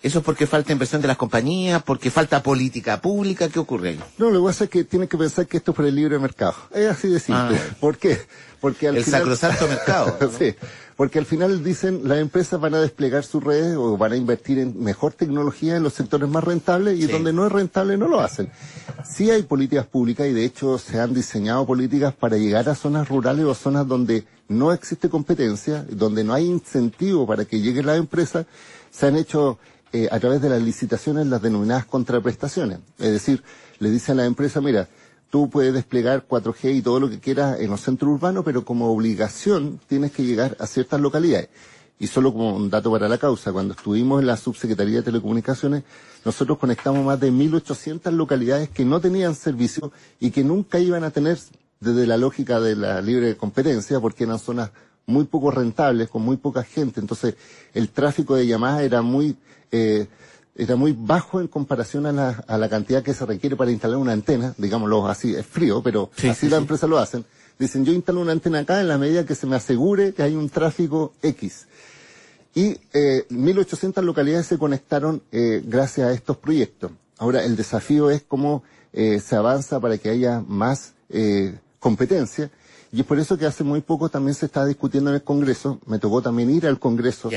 ¿Eso 0.04 0.20
es 0.20 0.26
porque 0.26 0.46
falta 0.48 0.72
inversión 0.72 1.02
de 1.02 1.08
las 1.08 1.18
compañías? 1.18 1.82
¿Porque 1.84 2.12
falta 2.12 2.44
política 2.44 3.02
pública? 3.02 3.50
¿Qué 3.50 3.60
ocurre 3.60 3.90
ahí? 3.90 4.00
No, 4.18 4.30
lo 4.30 4.42
que 4.42 4.46
pasa 4.48 4.64
es 4.66 4.70
que 4.70 4.84
tiene 4.84 5.08
que 5.08 5.18
pensar 5.18 5.48
que 5.48 5.58
esto 5.58 5.72
es 5.72 5.76
por 5.76 5.86
el 5.86 5.96
libre 5.96 6.20
mercado. 6.20 6.54
Es 6.74 6.88
así 6.90 7.08
de 7.08 7.20
simple. 7.20 7.58
Ah. 7.60 7.76
¿Por 7.80 7.98
qué? 7.98 8.20
Porque 8.62 8.88
al 8.88 8.98
El 8.98 9.04
final... 9.04 9.22
sacrosanto 9.22 9.68
mercado. 9.68 10.18
¿no? 10.22 10.30
sí, 10.32 10.56
porque 10.96 11.20
al 11.20 11.26
final 11.26 11.64
dicen 11.64 12.02
las 12.06 12.18
empresas 12.20 12.60
van 12.60 12.74
a 12.76 12.80
desplegar 12.82 13.24
sus 13.24 13.44
redes 13.44 13.76
o 13.78 13.98
van 13.98 14.14
a 14.14 14.16
invertir 14.16 14.58
en 14.60 14.82
mejor 14.84 15.14
tecnología 15.14 15.76
en 15.76 15.84
los 15.84 15.94
sectores 15.94 16.28
más 16.30 16.44
rentables 16.44 16.98
y 16.98 17.04
Sí. 17.06 17.12
donde 17.12 17.34
no 17.34 17.46
es 17.46 17.52
rentable 17.52 17.98
no 17.98 18.08
lo 18.08 18.20
hacen. 18.20 18.50
Sí 19.08 19.30
hay 19.32 19.44
políticas 19.44 19.86
públicas 19.86 20.28
y 20.28 20.34
de 20.34 20.46
hecho 20.46 20.78
se 20.80 21.00
han 21.00 21.14
diseñado 21.14 21.66
políticas 21.66 22.14
para 22.14 22.38
llegar 22.38 22.68
a 22.70 22.76
zonas 22.76 23.08
rurales 23.10 23.46
o 23.46 23.54
zonas 23.54 23.88
donde 23.88 24.26
no 24.48 24.72
existe 24.74 25.10
competencia, 25.10 25.86
donde 25.90 26.24
no 26.24 26.34
hay 26.34 26.46
incentivo 26.46 27.28
para 27.28 27.46
que 27.46 27.60
lleguen 27.60 27.86
las 27.86 27.98
empresas, 27.98 28.46
se 28.90 29.06
han 29.06 29.18
hecho 29.18 29.60
eh, 29.94 30.08
a 30.12 30.20
través 30.20 30.42
de 30.42 30.50
las 30.50 30.62
licitaciones 30.62 31.28
las 31.28 31.42
denominadas 31.42 31.86
contraprestaciones. 31.86 32.80
Es 33.00 33.12
decir, 33.12 33.44
le 33.80 33.90
dicen 33.90 34.20
a 34.20 34.24
la 34.24 34.26
empresa, 34.26 34.62
mira, 34.62 34.88
tú 35.30 35.50
puedes 35.50 35.74
desplegar 35.74 36.26
4G 36.28 36.76
y 36.76 36.82
todo 36.82 37.00
lo 37.00 37.10
que 37.10 37.20
quieras 37.20 37.60
en 37.60 37.70
los 37.70 37.82
centros 37.82 38.12
urbanos, 38.12 38.44
pero 38.46 38.66
como 38.66 38.92
obligación 38.92 39.80
tienes 39.88 40.12
que 40.12 40.24
llegar 40.24 40.58
a 40.60 40.68
ciertas 40.68 41.00
localidades. 41.00 41.50
Y 42.00 42.08
solo 42.08 42.32
como 42.32 42.56
un 42.56 42.70
dato 42.70 42.92
para 42.92 43.10
la 43.10 43.18
causa, 43.18 43.52
cuando 43.52 43.74
estuvimos 43.74 44.22
en 44.22 44.28
la 44.28 44.38
Subsecretaría 44.38 44.98
de 44.98 45.04
Telecomunicaciones, 45.04 45.84
nosotros 46.24 46.60
conectamos 46.60 47.04
más 47.04 47.20
de 47.20 47.32
1.800 47.32 48.12
localidades 48.12 48.70
que 48.70 48.86
no 48.86 49.00
tenían 49.00 49.34
servicio 49.34 49.92
y 50.20 50.30
que 50.30 50.44
nunca 50.44 50.78
iban 50.80 51.04
a 51.04 51.10
tener 51.10 51.40
desde 51.80 52.06
la 52.06 52.18
lógica 52.18 52.60
de 52.60 52.76
la 52.76 53.02
libre 53.02 53.36
competencia, 53.36 54.00
porque 54.00 54.26
eran 54.26 54.38
zonas 54.38 54.72
muy 55.08 55.26
poco 55.26 55.50
rentables, 55.50 56.10
con 56.10 56.22
muy 56.22 56.38
poca 56.38 56.64
gente. 56.64 57.00
Entonces, 57.00 57.36
el 57.74 57.90
tráfico 57.90 58.36
de 58.36 58.46
llamadas 58.46 58.82
era 58.82 59.02
muy, 59.02 59.36
eh, 59.72 60.08
era 60.56 60.76
muy 60.76 60.96
bajo 60.98 61.40
en 61.40 61.48
comparación 61.48 62.06
a 62.08 62.12
la, 62.12 62.30
a 62.48 62.58
la 62.58 62.68
cantidad 62.70 63.04
que 63.04 63.14
se 63.14 63.26
requiere 63.26 63.56
para 63.56 63.70
instalar 63.72 63.98
una 63.98 64.14
antena, 64.14 64.54
digámoslo 64.58 65.08
así, 65.08 65.36
es 65.36 65.46
frío, 65.46 65.82
pero 65.84 66.10
Sí, 66.18 66.30
así 66.30 66.42
sí, 66.42 66.50
las 66.50 66.58
sí. 66.58 66.64
empresas 66.64 66.90
lo 66.90 66.98
hacen. 66.98 67.26
Dicen, 67.60 67.86
yo 67.86 67.94
instalo 67.94 68.22
una 68.22 68.32
antena 68.32 68.60
acá 68.60 68.80
en 68.82 68.88
la 68.88 68.98
medida 68.98 69.26
que 69.26 69.36
se 69.36 69.46
me 69.48 69.56
asegure 69.56 70.14
que 70.14 70.24
hay 70.24 70.36
un 70.36 70.50
tráfico 70.50 71.14
X. 71.22 71.68
Y 72.56 72.78
eh, 72.94 73.26
1.800 73.30 74.02
localidades 74.04 74.48
se 74.48 74.58
conectaron 74.58 75.22
eh, 75.32 75.62
gracias 75.66 76.08
a 76.08 76.12
estos 76.12 76.38
proyectos. 76.38 76.92
Ahora, 77.20 77.44
el 77.44 77.56
desafío 77.56 78.10
es 78.10 78.24
cómo 78.28 78.64
eh, 78.94 79.20
se 79.20 79.36
avanza 79.36 79.80
para 79.80 79.98
que 79.98 80.10
haya 80.10 80.44
más 80.48 80.94
eh, 81.10 81.56
competencia. 81.80 82.50
Y 82.92 83.02
es 83.02 83.06
por 83.06 83.20
eso 83.20 83.38
que 83.38 83.46
hace 83.46 83.64
muy 83.64 83.82
poco 83.82 84.10
también 84.10 84.34
se 84.34 84.46
está 84.48 84.66
discutiendo 84.66 85.10
en 85.12 85.16
el 85.18 85.24
Congreso. 85.24 85.80
Me 85.86 86.00
tocó 86.00 86.22
también 86.22 86.50
ir 86.50 86.66
al 86.66 86.80
Congreso. 86.80 87.30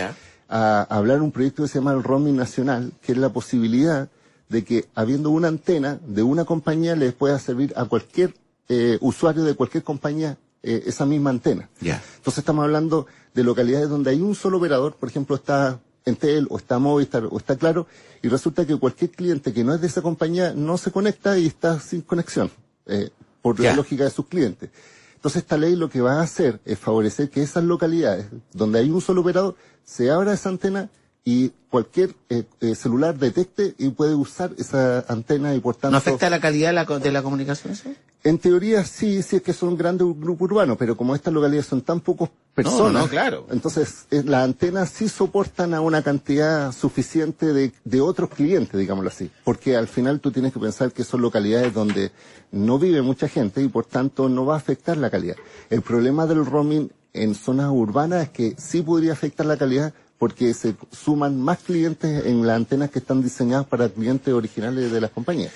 A, 0.50 0.83
hablar 0.83 1.23
un 1.23 1.30
proyecto 1.30 1.62
que 1.62 1.69
se 1.69 1.78
llama 1.78 1.92
el 1.92 2.02
roaming 2.02 2.37
nacional, 2.37 2.92
que 3.00 3.12
es 3.12 3.19
la 3.19 3.33
posibilidad 3.33 4.09
de 4.49 4.64
que 4.64 4.88
habiendo 4.95 5.30
una 5.30 5.49
antena 5.49 6.00
de 6.04 6.23
una 6.23 6.45
compañía 6.45 6.97
les 6.97 7.14
pueda 7.14 7.38
servir 7.38 7.73
a 7.76 7.85
cualquier 7.85 8.35
eh, 8.69 8.99
usuario 9.00 9.45
de 9.45 9.54
cualquier 9.54 9.85
compañía 9.85 10.37
eh, 10.62 10.83
esa 10.87 11.07
misma 11.07 11.30
antena. 11.30 11.71
Entonces 11.80 12.38
estamos 12.38 12.64
hablando 12.64 13.07
de 13.33 13.45
localidades 13.45 13.88
donde 13.88 14.11
hay 14.11 14.21
un 14.21 14.35
solo 14.35 14.59
operador, 14.59 14.97
por 14.97 15.09
ejemplo 15.09 15.37
está 15.37 15.78
Entel 16.04 16.49
o 16.50 16.59
está 16.59 16.78
Movistar 16.78 17.28
o 17.30 17.38
está 17.38 17.57
Claro, 17.57 17.87
y 18.21 18.28
resulta 18.28 18.66
que 18.66 18.76
cualquier 18.76 19.11
cliente 19.11 19.52
que 19.52 19.62
no 19.62 19.73
es 19.75 19.80
de 19.80 19.87
esa 19.87 20.02
compañía 20.02 20.52
no 20.54 20.76
se 20.78 20.90
conecta 20.90 21.38
y 21.38 21.47
está 21.47 21.78
sin 21.78 22.02
conexión, 22.02 22.50
eh, 22.87 23.11
por 23.40 23.61
la 23.61 23.75
lógica 23.75 24.04
de 24.04 24.11
sus 24.11 24.26
clientes. 24.26 24.71
Entonces 25.20 25.42
esta 25.42 25.58
ley 25.58 25.76
lo 25.76 25.90
que 25.90 26.00
va 26.00 26.14
a 26.14 26.22
hacer 26.22 26.62
es 26.64 26.78
favorecer 26.78 27.28
que 27.28 27.42
esas 27.42 27.62
localidades 27.62 28.28
donde 28.54 28.78
hay 28.78 28.90
un 28.90 29.02
solo 29.02 29.20
operador 29.20 29.54
se 29.84 30.10
abra 30.10 30.32
esa 30.32 30.48
antena 30.48 30.88
y 31.24 31.50
cualquier 31.70 32.14
eh, 32.28 32.44
eh, 32.60 32.74
celular 32.74 33.18
detecte 33.18 33.74
y 33.78 33.90
puede 33.90 34.14
usar 34.14 34.52
esa 34.58 35.04
antena 35.08 35.54
y 35.54 35.60
por 35.60 35.74
tanto... 35.74 35.92
¿No 35.92 35.98
afecta 35.98 36.30
la 36.30 36.40
calidad 36.40 36.68
de 36.70 36.72
la, 36.74 36.84
de 36.98 37.12
la 37.12 37.22
comunicación 37.22 37.72
eso? 37.74 37.90
En 38.22 38.38
teoría 38.38 38.84
sí, 38.84 39.22
sí 39.22 39.36
es 39.36 39.42
que 39.42 39.54
son 39.54 39.78
grandes 39.78 40.06
grupos 40.06 40.50
urbanos, 40.50 40.76
pero 40.78 40.94
como 40.96 41.14
estas 41.14 41.32
localidades 41.32 41.66
son 41.66 41.80
tan 41.80 42.00
pocos 42.00 42.28
personas, 42.54 42.92
No, 42.92 42.98
no, 43.00 43.08
claro. 43.08 43.46
entonces 43.50 44.06
eh, 44.10 44.22
las 44.26 44.44
antenas 44.44 44.90
sí 44.90 45.08
soportan 45.08 45.72
a 45.72 45.80
una 45.80 46.02
cantidad 46.02 46.72
suficiente 46.72 47.52
de, 47.54 47.72
de 47.84 48.00
otros 48.02 48.28
clientes, 48.30 48.78
digámoslo 48.78 49.08
así, 49.08 49.30
porque 49.44 49.74
al 49.76 49.88
final 49.88 50.20
tú 50.20 50.30
tienes 50.32 50.52
que 50.52 50.58
pensar 50.60 50.92
que 50.92 51.04
son 51.04 51.22
localidades 51.22 51.72
donde 51.72 52.12
no 52.52 52.78
vive 52.78 53.00
mucha 53.00 53.26
gente 53.28 53.62
y 53.62 53.68
por 53.68 53.86
tanto 53.86 54.28
no 54.28 54.44
va 54.44 54.54
a 54.54 54.58
afectar 54.58 54.98
la 54.98 55.08
calidad. 55.08 55.36
El 55.70 55.80
problema 55.80 56.26
del 56.26 56.44
roaming 56.44 56.90
en 57.14 57.34
zonas 57.34 57.70
urbanas 57.72 58.24
es 58.24 58.30
que 58.30 58.54
sí 58.58 58.82
podría 58.82 59.12
afectar 59.12 59.46
la 59.46 59.56
calidad 59.56 59.94
porque 60.20 60.52
se 60.52 60.76
suman 60.92 61.40
más 61.40 61.60
clientes 61.60 62.26
en 62.26 62.46
las 62.46 62.54
antenas 62.54 62.90
que 62.90 62.98
están 62.98 63.22
diseñadas 63.22 63.64
para 63.66 63.88
clientes 63.88 64.32
originales 64.34 64.92
de 64.92 65.00
las 65.00 65.10
compañías. 65.12 65.50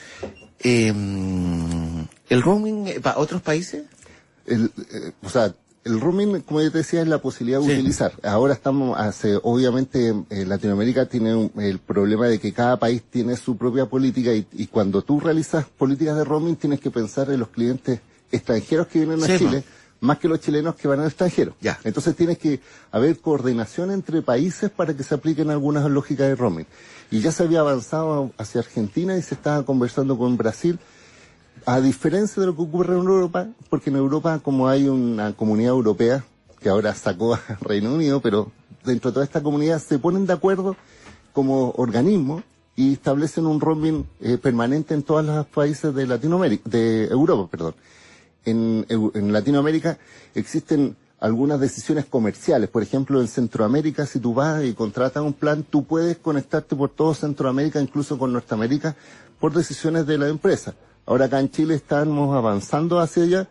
Eh, 0.60 0.88
¿El 2.30 2.42
roaming 2.42 3.00
para 3.02 3.18
otros 3.18 3.42
países? 3.42 3.84
el, 4.46 4.64
eh, 4.90 5.12
o 5.22 5.28
sea, 5.28 5.54
el 5.84 6.00
roaming, 6.00 6.40
como 6.40 6.62
yo 6.62 6.72
te 6.72 6.78
decía, 6.78 7.02
es 7.02 7.08
la 7.08 7.18
posibilidad 7.18 7.60
de 7.60 7.66
Sí. 7.66 7.72
utilizar. 7.72 8.12
Ahora 8.22 8.54
estamos, 8.54 8.98
hace, 8.98 9.38
obviamente, 9.42 10.14
eh, 10.30 10.46
Latinoamérica 10.46 11.04
tiene 11.10 11.34
un- 11.34 11.52
el 11.58 11.78
problema 11.78 12.26
de 12.26 12.38
que 12.38 12.54
cada 12.54 12.78
país 12.78 13.02
tiene 13.10 13.36
su 13.36 13.58
propia 13.58 13.84
política 13.84 14.32
y, 14.32 14.46
y 14.54 14.66
cuando 14.68 15.02
tú 15.02 15.20
realizas 15.20 15.66
políticas 15.66 16.16
de 16.16 16.24
roaming 16.24 16.56
tienes 16.56 16.80
que 16.80 16.90
pensar 16.90 17.30
en 17.30 17.40
los 17.40 17.48
clientes 17.50 18.00
extranjeros 18.32 18.86
que 18.86 19.00
vienen 19.00 19.22
a 19.22 19.26
Sí, 19.26 19.38
Chile, 19.40 19.62
más 20.04 20.18
que 20.18 20.28
los 20.28 20.40
chilenos 20.40 20.74
que 20.74 20.86
van 20.86 21.00
al 21.00 21.06
extranjero. 21.06 21.54
Ya. 21.60 21.78
Entonces 21.84 22.14
tiene 22.14 22.36
que 22.36 22.60
haber 22.92 23.18
coordinación 23.18 23.90
entre 23.90 24.22
países 24.22 24.70
para 24.70 24.94
que 24.94 25.02
se 25.02 25.14
apliquen 25.14 25.50
algunas 25.50 25.88
lógicas 25.90 26.28
de 26.28 26.36
roaming. 26.36 26.66
Y 27.10 27.20
ya 27.20 27.32
se 27.32 27.42
había 27.42 27.60
avanzado 27.60 28.30
hacia 28.38 28.60
Argentina 28.60 29.16
y 29.16 29.22
se 29.22 29.34
estaba 29.34 29.64
conversando 29.64 30.18
con 30.18 30.36
Brasil 30.36 30.78
a 31.66 31.80
diferencia 31.80 32.40
de 32.40 32.48
lo 32.48 32.56
que 32.56 32.62
ocurre 32.62 32.92
en 32.92 33.00
Europa, 33.00 33.48
porque 33.70 33.90
en 33.90 33.96
Europa 33.96 34.38
como 34.40 34.68
hay 34.68 34.88
una 34.88 35.32
comunidad 35.32 35.70
europea 35.70 36.24
que 36.60 36.68
ahora 36.68 36.94
sacó 36.94 37.34
a 37.34 37.40
Reino 37.60 37.94
Unido, 37.94 38.20
pero 38.20 38.52
dentro 38.84 39.10
de 39.10 39.14
toda 39.14 39.24
esta 39.24 39.42
comunidad 39.42 39.78
se 39.78 39.98
ponen 39.98 40.26
de 40.26 40.34
acuerdo 40.34 40.76
como 41.32 41.70
organismo 41.76 42.42
y 42.76 42.92
establecen 42.92 43.46
un 43.46 43.60
roaming 43.60 44.06
eh, 44.20 44.36
permanente 44.36 44.92
en 44.94 45.02
todos 45.02 45.24
los 45.24 45.46
países 45.46 45.94
de 45.94 46.06
Latinoamérica, 46.06 46.68
de 46.68 47.04
Europa, 47.06 47.48
perdón. 47.50 47.74
En, 48.44 48.86
Latinoamérica 49.32 49.98
existen 50.34 50.96
algunas 51.20 51.58
decisiones 51.58 52.04
comerciales. 52.04 52.68
Por 52.68 52.82
ejemplo, 52.82 53.20
en 53.20 53.28
Centroamérica, 53.28 54.06
si 54.06 54.18
tú 54.18 54.34
vas 54.34 54.62
y 54.64 54.74
contratas 54.74 55.22
un 55.22 55.32
plan, 55.32 55.64
tú 55.68 55.84
puedes 55.84 56.18
conectarte 56.18 56.76
por 56.76 56.90
todo 56.90 57.14
Centroamérica, 57.14 57.80
incluso 57.80 58.18
con 58.18 58.32
Norteamérica, 58.32 58.96
por 59.40 59.54
decisiones 59.54 60.06
de 60.06 60.18
la 60.18 60.28
empresa. 60.28 60.74
Ahora 61.06 61.26
acá 61.26 61.40
en 61.40 61.50
Chile 61.50 61.74
estamos 61.74 62.34
avanzando 62.36 63.00
hacia 63.00 63.22
allá, 63.22 63.48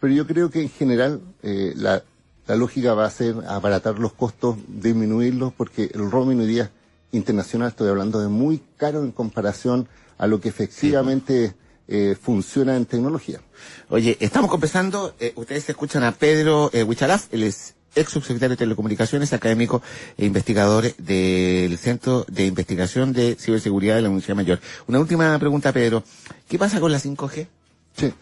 pero 0.00 0.12
yo 0.12 0.26
creo 0.26 0.50
que 0.50 0.62
en 0.62 0.70
general 0.70 1.20
eh, 1.42 1.72
la, 1.76 2.02
la 2.46 2.56
lógica 2.56 2.94
va 2.94 3.06
a 3.06 3.10
ser 3.10 3.36
abaratar 3.46 3.98
los 3.98 4.12
costos, 4.12 4.56
disminuirlos, 4.68 5.52
porque 5.52 5.90
el 5.94 6.10
roaming 6.10 6.40
hoy 6.40 6.46
día 6.46 6.70
internacional, 7.12 7.68
estoy 7.68 7.88
hablando 7.88 8.20
de 8.20 8.28
muy 8.28 8.62
caro 8.76 9.02
en 9.02 9.12
comparación 9.12 9.88
a 10.18 10.26
lo 10.26 10.40
que 10.40 10.48
efectivamente 10.48 11.54
eh, 11.90 12.16
funciona 12.20 12.76
en 12.76 12.86
tecnología. 12.86 13.40
Oye, 13.88 14.16
estamos 14.20 14.48
conversando, 14.50 15.14
eh, 15.18 15.32
ustedes 15.34 15.68
escuchan 15.68 16.04
a 16.04 16.12
Pedro 16.12 16.70
eh, 16.72 16.86
es 17.32 17.74
ex 17.96 18.12
subsecretario 18.12 18.50
de 18.50 18.56
Telecomunicaciones, 18.56 19.32
académico 19.32 19.82
e 20.16 20.24
investigador 20.24 20.94
del 20.96 21.76
Centro 21.76 22.24
de 22.28 22.46
Investigación 22.46 23.12
de 23.12 23.34
Ciberseguridad 23.34 23.96
de 23.96 24.02
la 24.02 24.08
Universidad 24.08 24.36
Mayor. 24.36 24.60
Una 24.86 25.00
última 25.00 25.36
pregunta, 25.40 25.72
Pedro. 25.72 26.04
¿Qué 26.48 26.56
pasa 26.56 26.78
con 26.78 26.92
la 26.92 27.00
5G? 27.00 27.48
Sí. 27.96 28.14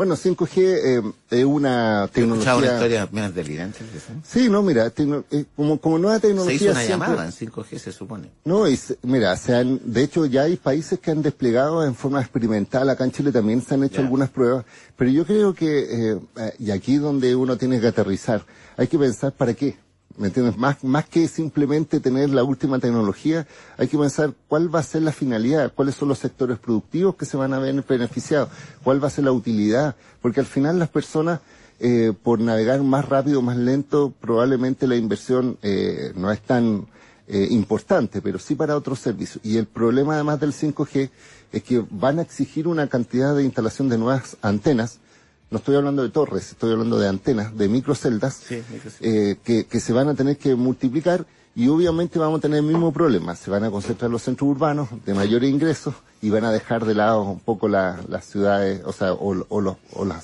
Bueno, 0.00 0.16
5G 0.16 0.56
eh, 0.56 1.02
es 1.30 1.44
una 1.44 2.06
escuchado 2.06 2.06
una 2.06 2.08
tecnología... 2.08 2.72
historia 2.72 3.08
menos 3.12 3.34
delirante. 3.34 3.80
Sí, 4.26 4.48
no, 4.48 4.62
mira, 4.62 4.88
tecno- 4.94 5.24
eh, 5.30 5.44
como, 5.54 5.78
como 5.78 5.98
nueva 5.98 6.16
Se 6.18 6.28
tecnología... 6.28 6.54
hizo 6.56 6.70
una 6.70 6.80
siempre- 6.80 7.08
llamada 7.08 7.26
en 7.26 7.32
5G, 7.32 7.78
se 7.78 7.92
supone. 7.92 8.30
No, 8.46 8.66
y 8.66 8.78
se- 8.78 8.96
mira, 9.02 9.36
se 9.36 9.54
han, 9.54 9.78
de 9.84 10.02
hecho 10.02 10.24
ya 10.24 10.44
hay 10.44 10.56
países 10.56 11.00
que 11.00 11.10
han 11.10 11.20
desplegado 11.20 11.84
en 11.84 11.94
forma 11.94 12.18
experimental, 12.22 12.88
acá 12.88 13.04
en 13.04 13.12
Chile 13.12 13.30
también 13.30 13.60
se 13.60 13.74
han 13.74 13.84
hecho 13.84 14.00
algunas 14.00 14.30
pruebas, 14.30 14.64
pero 14.96 15.10
yo 15.10 15.26
creo 15.26 15.52
que, 15.52 16.12
eh, 16.12 16.18
eh, 16.38 16.52
y 16.58 16.70
aquí 16.70 16.96
donde 16.96 17.36
uno 17.36 17.58
tiene 17.58 17.78
que 17.78 17.88
aterrizar, 17.88 18.42
hay 18.78 18.86
que 18.86 18.98
pensar 18.98 19.32
para 19.32 19.52
qué, 19.52 19.76
¿me 20.20 20.26
entiendes? 20.26 20.58
Más, 20.58 20.84
más 20.84 21.08
que 21.08 21.26
simplemente 21.28 21.98
tener 21.98 22.28
la 22.28 22.44
última 22.44 22.78
tecnología, 22.78 23.46
hay 23.78 23.88
que 23.88 23.96
pensar 23.96 24.34
cuál 24.48 24.72
va 24.72 24.80
a 24.80 24.82
ser 24.82 25.00
la 25.00 25.12
finalidad, 25.12 25.72
cuáles 25.74 25.94
son 25.94 26.08
los 26.08 26.18
sectores 26.18 26.58
productivos 26.58 27.16
que 27.16 27.24
se 27.24 27.38
van 27.38 27.54
a 27.54 27.58
ver 27.58 27.82
beneficiados, 27.88 28.50
cuál 28.84 29.02
va 29.02 29.06
a 29.06 29.10
ser 29.10 29.24
la 29.24 29.32
utilidad, 29.32 29.96
porque 30.20 30.40
al 30.40 30.46
final 30.46 30.78
las 30.78 30.90
personas, 30.90 31.40
eh, 31.80 32.12
por 32.22 32.38
navegar 32.38 32.82
más 32.82 33.08
rápido, 33.08 33.40
más 33.40 33.56
lento, 33.56 34.12
probablemente 34.20 34.86
la 34.86 34.96
inversión 34.96 35.56
eh, 35.62 36.12
no 36.14 36.30
es 36.30 36.42
tan 36.42 36.86
eh, 37.26 37.48
importante, 37.50 38.20
pero 38.20 38.38
sí 38.38 38.54
para 38.54 38.76
otros 38.76 38.98
servicios. 38.98 39.42
Y 39.42 39.56
el 39.56 39.66
problema 39.66 40.16
además 40.16 40.38
del 40.38 40.52
5G 40.52 41.08
es 41.50 41.62
que 41.62 41.82
van 41.90 42.18
a 42.18 42.22
exigir 42.22 42.68
una 42.68 42.88
cantidad 42.88 43.34
de 43.34 43.44
instalación 43.44 43.88
de 43.88 43.96
nuevas 43.96 44.36
antenas 44.42 44.98
no 45.50 45.58
estoy 45.58 45.76
hablando 45.76 46.02
de 46.02 46.10
torres, 46.10 46.50
estoy 46.50 46.72
hablando 46.72 46.98
de 46.98 47.08
antenas, 47.08 47.56
de 47.56 47.68
microceldas, 47.68 48.34
Sí, 48.34 48.62
eh, 49.00 49.36
que, 49.44 49.66
que 49.66 49.80
se 49.80 49.92
van 49.92 50.08
a 50.08 50.14
tener 50.14 50.36
que 50.38 50.54
multiplicar 50.54 51.26
y 51.56 51.66
obviamente 51.68 52.18
vamos 52.18 52.38
a 52.38 52.42
tener 52.42 52.58
el 52.60 52.64
mismo 52.66 52.92
problema. 52.92 53.34
Se 53.34 53.50
van 53.50 53.64
a 53.64 53.70
concentrar 53.70 54.10
los 54.10 54.22
centros 54.22 54.48
urbanos 54.48 54.88
de 55.04 55.12
mayores 55.14 55.50
ingresos 55.50 55.94
y 56.22 56.30
van 56.30 56.44
a 56.44 56.52
dejar 56.52 56.84
de 56.84 56.94
lado 56.94 57.22
un 57.22 57.40
poco 57.40 57.68
la- 57.68 58.00
las 58.08 58.24
ciudades, 58.26 58.82
o 58.84 58.92
sea, 58.92 59.12
o, 59.12 59.44
o 59.48 59.60
los, 59.60 59.76
o 59.94 60.04
los 60.04 60.16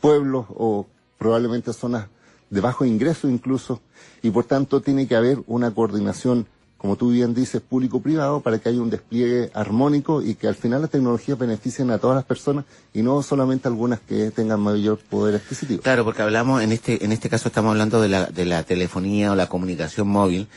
pueblos 0.00 0.46
o 0.50 0.86
probablemente 1.18 1.72
zonas 1.72 2.06
de 2.50 2.60
bajo 2.60 2.84
ingreso 2.84 3.28
incluso 3.28 3.80
y 4.22 4.30
por 4.30 4.44
tanto 4.44 4.80
tiene 4.82 5.06
que 5.08 5.16
haber 5.16 5.42
una 5.46 5.70
coordinación 5.72 6.46
como 6.82 6.96
tú 6.96 7.10
bien 7.10 7.32
dices, 7.32 7.62
público-privado, 7.62 8.40
para 8.40 8.58
que 8.58 8.68
haya 8.68 8.82
un 8.82 8.90
despliegue 8.90 9.52
armónico 9.54 10.20
y 10.20 10.34
que 10.34 10.48
al 10.48 10.56
final 10.56 10.80
las 10.80 10.90
tecnologías 10.90 11.38
beneficien 11.38 11.92
a 11.92 11.98
todas 11.98 12.16
las 12.16 12.24
personas 12.24 12.64
y 12.92 13.02
no 13.02 13.22
solamente 13.22 13.68
algunas 13.68 14.00
que 14.00 14.32
tengan 14.32 14.58
mayor 14.58 14.98
poder 14.98 15.36
adquisitivo. 15.36 15.80
Claro, 15.80 16.04
porque 16.04 16.22
hablamos, 16.22 16.60
en 16.60 16.72
este, 16.72 17.04
en 17.04 17.12
este 17.12 17.28
caso 17.28 17.46
estamos 17.46 17.70
hablando 17.70 18.00
de 18.02 18.08
la, 18.08 18.26
de 18.26 18.44
la 18.46 18.64
telefonía 18.64 19.30
o 19.30 19.36
la 19.36 19.48
comunicación 19.48 20.08
móvil, 20.08 20.48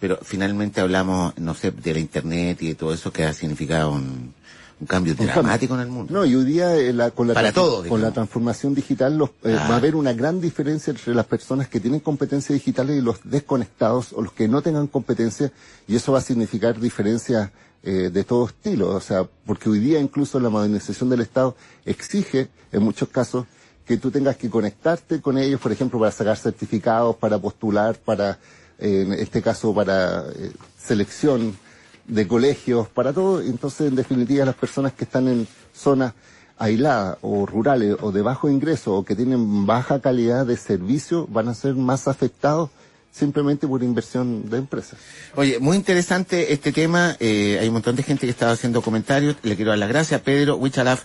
pero 0.00 0.18
finalmente 0.22 0.80
hablamos, 0.80 1.36
no 1.36 1.52
sé, 1.52 1.70
de 1.70 1.92
la 1.92 2.00
internet 2.00 2.62
y 2.62 2.68
de 2.68 2.74
todo 2.76 2.94
eso 2.94 3.12
que 3.12 3.24
ha 3.24 3.34
significado 3.34 3.92
un, 3.92 4.32
un 4.84 4.86
cambio 4.86 5.14
Un 5.18 5.26
dramático 5.26 5.74
cambio. 5.74 5.74
en 5.74 5.80
el 5.80 5.88
mundo. 5.96 6.12
No, 6.14 6.24
y 6.26 6.34
hoy 6.34 6.44
día 6.44 6.76
eh, 6.76 6.92
la- 6.92 7.10
con, 7.10 7.26
la 7.28 7.34
Para 7.34 7.52
con 7.52 7.82
digamos. 7.82 8.00
la 8.00 8.12
transformación 8.12 8.74
digital 8.74 9.16
los, 9.16 9.30
eh, 9.42 9.56
Ah. 9.58 9.66
va 9.68 9.74
a 9.74 9.76
haber 9.78 9.96
una 9.96 10.12
gran 10.12 10.40
diferencia 10.40 10.90
entre 10.90 11.14
las 11.14 11.26
personas 11.26 11.68
que 11.68 11.80
tienen 11.80 12.00
competencias 12.00 12.54
digitales 12.54 12.98
y 12.98 13.00
los 13.00 13.18
desconectados 13.24 14.12
o 14.12 14.20
los 14.22 14.32
que 14.32 14.46
no 14.48 14.60
tengan 14.62 14.86
competencia 14.86 15.50
y 15.88 15.96
eso 15.96 16.12
va 16.12 16.18
a 16.18 16.22
significar 16.22 16.78
diferencias 16.78 17.50
eh, 17.86 18.10
de 18.10 18.24
todo 18.24 18.46
estilo. 18.46 18.88
O 18.94 19.00
sea, 19.00 19.28
porque 19.46 19.68
hoy 19.68 19.78
día 19.78 20.00
incluso 20.00 20.40
la 20.40 20.48
modernización 20.48 21.10
del 21.10 21.20
Estado 21.20 21.54
exige 21.84 22.48
en 22.72 22.82
muchos 22.82 23.08
casos 23.10 23.44
que 23.86 23.98
tú 23.98 24.10
tengas 24.10 24.36
que 24.38 24.48
conectarte 24.48 25.20
con 25.20 25.36
ellos, 25.36 25.60
por 25.60 25.70
ejemplo, 25.70 25.98
para 25.98 26.10
sacar 26.10 26.38
certificados, 26.38 27.16
para 27.16 27.38
postular, 27.38 27.96
para, 27.98 28.38
eh, 28.78 29.02
en 29.06 29.12
este 29.12 29.42
caso, 29.42 29.74
para 29.74 30.24
eh, 30.34 30.50
selección 30.78 31.56
de 32.06 32.26
colegios, 32.26 32.88
para 32.88 33.12
todo. 33.12 33.40
Entonces, 33.40 33.88
en 33.88 33.96
definitiva, 33.96 34.44
las 34.44 34.54
personas 34.54 34.92
que 34.92 35.04
están 35.04 35.28
en 35.28 35.46
zonas 35.72 36.12
aisladas 36.58 37.18
o 37.22 37.46
rurales 37.46 37.96
o 38.00 38.12
de 38.12 38.22
bajo 38.22 38.48
ingreso 38.48 38.94
o 38.94 39.04
que 39.04 39.16
tienen 39.16 39.66
baja 39.66 40.00
calidad 40.00 40.46
de 40.46 40.56
servicio 40.56 41.26
van 41.28 41.48
a 41.48 41.54
ser 41.54 41.74
más 41.74 42.06
afectados 42.06 42.70
simplemente 43.10 43.66
por 43.68 43.82
inversión 43.82 44.50
de 44.50 44.58
empresas. 44.58 44.98
Oye, 45.36 45.58
muy 45.60 45.76
interesante 45.76 46.52
este 46.52 46.72
tema. 46.72 47.16
eh, 47.20 47.58
hay 47.60 47.68
un 47.68 47.74
montón 47.74 47.94
de 47.94 48.02
gente 48.02 48.26
que 48.26 48.30
estaba 48.30 48.52
haciendo 48.52 48.82
comentarios. 48.82 49.36
Le 49.42 49.54
quiero 49.54 49.70
dar 49.70 49.78
las 49.78 49.88
gracias. 49.88 50.20
Pedro 50.20 50.56
Huichalaf, 50.56 51.04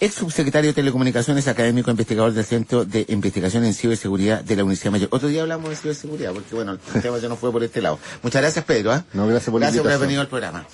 ex 0.00 0.14
subsecretario 0.14 0.70
de 0.70 0.74
Telecomunicaciones, 0.74 1.48
académico 1.48 1.90
investigador 1.90 2.32
del 2.32 2.44
Centro 2.44 2.84
de 2.84 3.06
Investigación 3.08 3.64
en 3.64 3.74
Ciberseguridad 3.74 4.44
de 4.44 4.56
la 4.56 4.64
Universidad 4.64 4.92
Mayor. 4.92 5.08
Otro 5.12 5.28
día 5.28 5.42
hablamos 5.42 5.70
de 5.70 5.76
ciberseguridad, 5.76 6.32
porque 6.32 6.54
bueno, 6.54 6.72
el 6.72 6.78
tema 7.02 7.18
ya 7.18 7.28
no 7.28 7.36
fue 7.36 7.50
por 7.52 7.62
este 7.62 7.80
lado. 7.80 7.98
Muchas 8.22 8.42
gracias, 8.42 8.64
Pedro. 8.64 8.92
¿ah? 8.92 9.04
No, 9.12 9.26
gracias 9.26 9.50
por 9.50 9.60
Gracias 9.60 9.82
por 9.82 9.90
haber 9.90 10.02
venido 10.02 10.20
al 10.20 10.28
programa. 10.28 10.66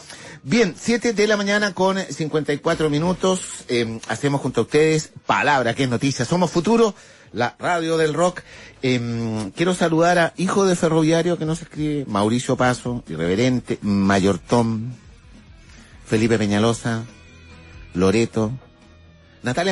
Bien, 0.44 0.74
7 0.76 1.12
de 1.12 1.26
la 1.28 1.36
mañana 1.36 1.72
con 1.72 1.96
54 1.98 2.90
minutos. 2.90 3.64
eh, 3.68 4.00
hacemos 4.08 4.40
junto 4.40 4.62
a 4.62 4.64
ustedes 4.64 5.12
Palabra, 5.24 5.74
que 5.74 5.84
es 5.84 5.88
noticia. 5.88 6.24
Somos 6.24 6.50
Futuro, 6.50 6.94
la 7.32 7.54
radio 7.60 7.96
del 7.96 8.12
rock. 8.12 8.40
Eh, 8.82 9.52
quiero 9.54 9.74
saludar 9.74 10.18
a 10.18 10.34
Hijo 10.36 10.66
de 10.66 10.74
Ferroviario, 10.74 11.38
que 11.38 11.44
nos 11.44 11.62
escribe, 11.62 12.04
Mauricio 12.08 12.56
Paso, 12.56 13.04
Irreverente, 13.08 13.78
Mayor 13.82 14.38
Tom, 14.38 14.90
Felipe 16.04 16.38
Peñalosa, 16.38 17.04
Loreto, 17.94 18.50
Natalia 19.42 19.60